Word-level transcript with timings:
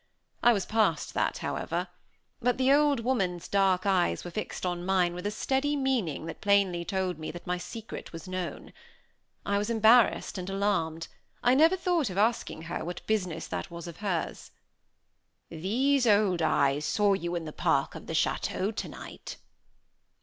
I 0.41 0.51
was 0.51 0.65
past 0.65 1.13
that, 1.13 1.37
however; 1.45 1.87
but 2.41 2.57
the 2.57 2.73
old 2.73 3.01
woman's 3.01 3.47
dark 3.47 3.85
eyes 3.85 4.23
were 4.23 4.31
fixed 4.31 4.65
on 4.65 4.83
mine 4.83 5.13
with 5.13 5.27
a 5.27 5.29
steady 5.29 5.75
meaning 5.75 6.25
that 6.25 6.41
plainly 6.41 6.83
told 6.83 7.19
me 7.19 7.29
that 7.29 7.45
my 7.45 7.59
secret 7.59 8.11
was 8.11 8.27
known. 8.27 8.73
I 9.45 9.59
was 9.59 9.69
embarrassed 9.69 10.39
and 10.39 10.49
alarmed; 10.49 11.07
I 11.43 11.53
never 11.53 11.77
thought 11.77 12.09
of 12.09 12.17
asking 12.17 12.63
her 12.63 12.83
what 12.83 13.05
business 13.05 13.45
that 13.49 13.69
was 13.69 13.85
of 13.87 13.97
hers. 13.97 14.49
"These 15.49 16.07
old 16.07 16.41
eyes 16.41 16.83
saw 16.83 17.13
you 17.13 17.35
in 17.35 17.45
the 17.45 17.53
park 17.53 17.93
of 17.93 18.07
the 18.07 18.13
château 18.13 18.75
tonight." 18.75 19.37